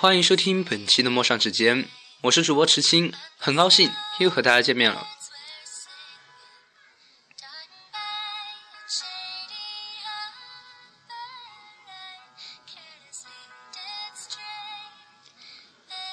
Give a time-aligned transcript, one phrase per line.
[0.00, 1.88] 欢迎收听本期的陌上指尖，
[2.20, 3.90] 我是主播池青，很高兴
[4.20, 5.04] 又和大家见面了。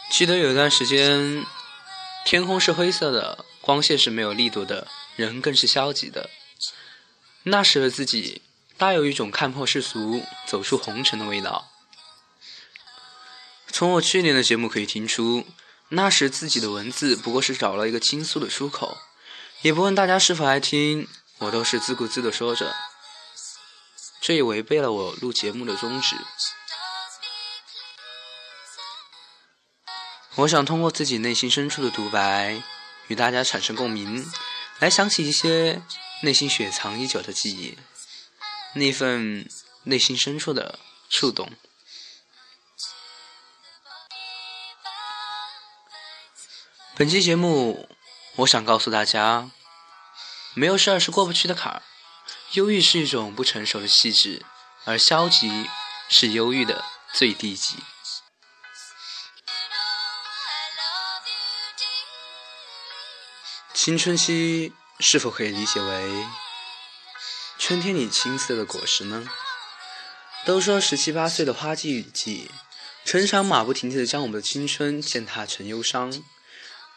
[0.09, 1.45] 记得有一段时间，
[2.26, 6.31] 天空是灰色的，光线是没有力度的，人更是消极的。
[7.44, 8.42] 那时的自己，
[8.78, 11.70] 大有一种看破世俗、走出红尘的味道。
[13.76, 15.46] 从我去年的节目可以听出，
[15.90, 18.98] 那时自己的文字不过是找了一个倾诉的出口，
[19.64, 22.74] 也不问大家是否爱听，我都是自顾自的说着。
[24.22, 26.16] 这也违背了我录节目的宗旨。
[30.36, 32.64] 我想通过自己内心深处的独白，
[33.10, 34.26] 与大家产生共鸣，
[34.80, 35.82] 来想起一些
[36.22, 37.78] 内心雪藏已久的记忆，
[38.76, 39.45] 那份
[39.84, 40.80] 内心深处的
[41.10, 41.52] 触动。
[46.98, 47.90] 本期节目，
[48.38, 49.52] 我想告诉大家，
[50.54, 51.82] 没有事儿是过不去的坎儿。
[52.54, 54.46] 忧郁是一种不成熟的气质，
[54.86, 55.70] 而消极
[56.08, 57.76] 是忧郁的最低级。
[63.73, 66.26] 青春期是否可以理解为
[67.60, 69.28] 春天里青涩的果实呢？
[70.46, 72.50] 都说十七八岁的花季雨季，
[73.04, 76.23] 成长马不停蹄的将我们的青春践踏成忧伤。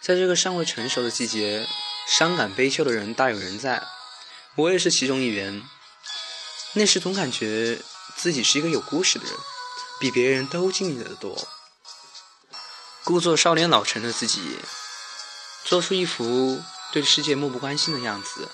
[0.00, 1.68] 在这个尚未成熟的季节，
[2.06, 3.86] 伤感悲秋的人大有人在，
[4.54, 5.62] 我也是其中一员。
[6.74, 7.80] 那时总感觉
[8.16, 9.34] 自己是一个有故事的人，
[10.00, 11.48] 比别人都经历的多。
[13.04, 14.58] 故作少年老成的自己，
[15.64, 16.62] 做出一副。
[16.90, 18.48] 对世界漠不关心的样子，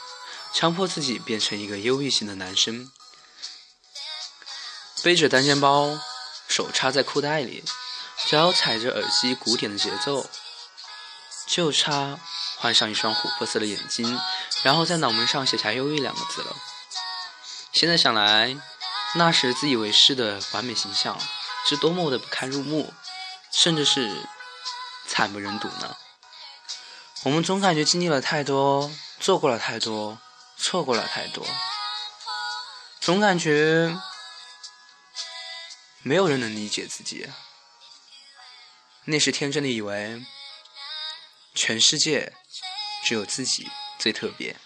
[0.52, 2.90] 强迫自己变成一个忧郁型的男生，
[5.04, 6.00] 背着单肩包，
[6.48, 7.62] 手插在裤袋里，
[8.26, 10.28] 脚踩着耳机古典的节奏，
[11.54, 12.18] 就差
[12.58, 14.20] 换上一双琥珀色的眼睛，
[14.64, 16.56] 然后在脑门上写下“忧郁”两个字了。
[17.72, 18.56] 现在想来，
[19.14, 21.16] 那时自以为是的完美形象，
[21.68, 22.92] 是多么的不堪入目，
[23.52, 24.26] 甚至是
[25.06, 25.96] 惨不忍睹呢？
[27.22, 28.90] 我们总感觉经历了太多，
[29.20, 30.18] 做过了太多，
[30.56, 31.46] 错过了太多，
[33.00, 33.96] 总感觉
[36.02, 37.30] 没有人能理解自己。
[39.04, 40.20] 那时天真的以为，
[41.54, 42.32] 全世界
[43.04, 44.56] 只有自己最特别。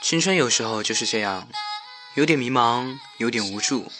[0.00, 1.48] 青春有时候就是这样，
[2.14, 3.90] 有点迷茫，有点无助，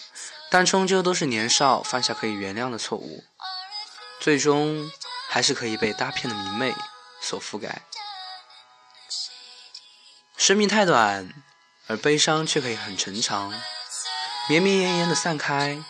[0.49, 3.23] 但终究都是年少犯下可以原谅的错误，
[4.19, 4.89] 最终。
[5.29, 6.75] 还是可以被大片的明媚
[7.19, 7.81] 所覆盖。
[10.37, 11.33] 生命太短，
[11.87, 13.51] 而悲伤却可以很沉长，
[14.47, 15.83] 绵绵延延的散开，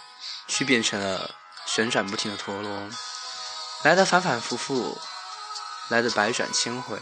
[0.48, 2.90] 却变成了旋转不停的陀螺，
[3.84, 5.00] 来的反反复复，
[5.90, 7.00] 来的百转千回。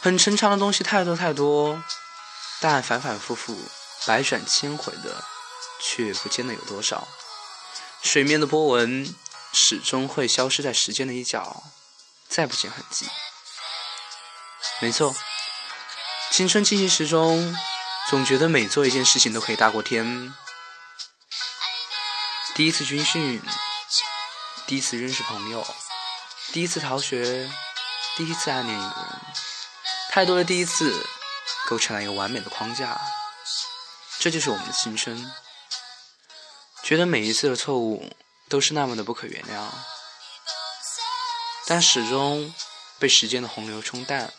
[0.00, 1.82] 很沉长的东西太多太多，
[2.60, 3.58] 但反反复复、
[4.06, 5.24] 百转千回的，
[5.80, 7.08] 却不见得有多少。
[8.02, 9.14] 水面的波纹。
[9.52, 11.64] 始终会消失在时间的一角，
[12.28, 13.08] 再不见痕迹。
[14.78, 15.12] 没错，
[16.30, 17.56] 青春进行时中，
[18.08, 20.32] 总觉得每做一件事情都可以大过天。
[22.54, 23.42] 第一次军训，
[24.70, 25.66] 第一次认识朋友，
[26.52, 27.50] 第一次逃学，
[28.16, 29.20] 第一次暗恋一个人，
[30.10, 31.04] 太多的第一次，
[31.66, 33.00] 构成了一个完美的框架。
[34.20, 35.28] 这就是我们的青春。
[36.84, 38.12] 觉得每一次的错误。
[38.48, 39.68] 都是那么的不可原谅，
[41.66, 42.52] 但始终
[42.98, 44.32] 被时间的洪流冲淡，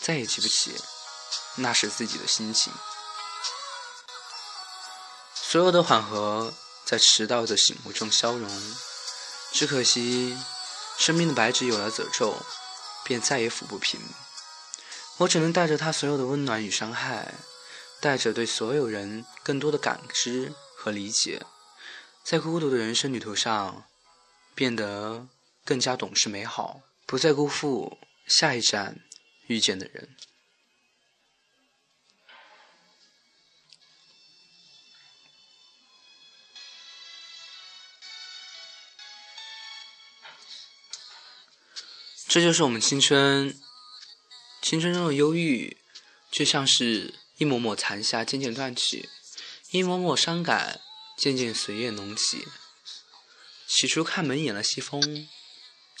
[0.00, 0.76] 再也记不起
[1.56, 2.72] 那时自己的心情。
[5.34, 6.52] 所有的缓和
[6.84, 8.50] 在迟到的醒悟中消融，
[9.52, 10.36] 只可惜
[10.98, 12.36] 生命的白纸有了褶皱，
[13.04, 14.00] 便再也抚不平。
[15.18, 17.34] 我只能带着他所有的温暖与伤害，
[18.00, 21.42] 带着对所有人更多的感知和理解。
[22.22, 23.84] 在孤独的人生旅途上，
[24.54, 25.26] 变得
[25.64, 29.00] 更加懂事美好，不再辜负下一站
[29.46, 30.14] 遇见的人。
[42.28, 43.58] 这就是我们青春，
[44.60, 45.78] 青春中的忧郁，
[46.30, 49.08] 就像是一抹抹残霞渐渐断去，
[49.70, 50.80] 一抹抹伤感。
[51.16, 52.46] 渐渐随月浓起，
[53.66, 55.28] 起初看门掩了西风，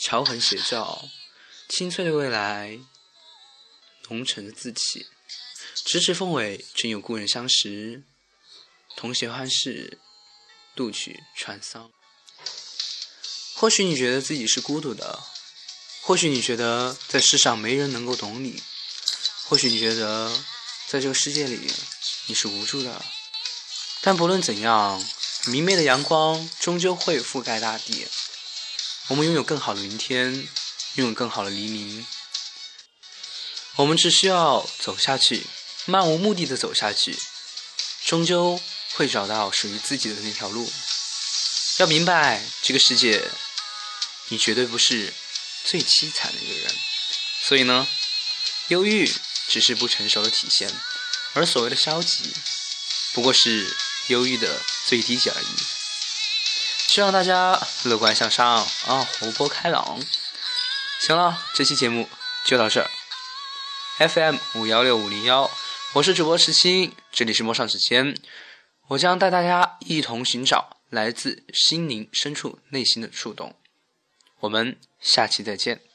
[0.00, 1.08] 桥痕斜照，
[1.68, 2.78] 清脆的未来，
[4.10, 5.08] 浓沉的自起。
[5.84, 8.04] 咫尺凤尾，真有故人相识，
[8.96, 9.98] 同携欢事，
[10.76, 11.90] 渡去沧桑。
[13.56, 15.20] 或许你觉得自己是孤独的，
[16.00, 18.62] 或许你觉得在世上没人能够懂你，
[19.44, 20.32] 或许你觉得
[20.86, 21.70] 在这个世界里
[22.26, 23.02] 你是无助的。
[24.00, 25.04] 但不论怎样，
[25.46, 28.06] 明媚的阳光终究会覆盖大地。
[29.08, 30.48] 我们拥有更好的明天，
[30.94, 32.06] 拥有更好的黎明。
[33.76, 35.46] 我们只需要走下去，
[35.84, 37.18] 漫无目的的走下去，
[38.06, 38.60] 终究
[38.94, 40.70] 会找到属于自己的那条路。
[41.78, 43.30] 要明白，这个世界。
[44.30, 45.10] 你绝对不是
[45.64, 46.74] 最凄惨的一个人，
[47.42, 47.86] 所以呢，
[48.68, 49.10] 忧郁
[49.48, 50.70] 只是不成熟的体现，
[51.34, 52.32] 而所谓的消极，
[53.12, 53.76] 不过是
[54.08, 55.46] 忧郁的最低级而已。
[56.88, 60.00] 希望大家乐观向上啊，活泼开朗。
[61.00, 62.08] 行了，这期节目
[62.44, 62.90] 就到这儿。
[64.08, 65.50] FM 五幺六五零幺，
[65.92, 68.16] 我是主播石青，这里是陌上指尖，
[68.88, 73.57] 我将带大家一同寻找来自心灵深处内心的触动。
[74.40, 75.87] 我们下期再见。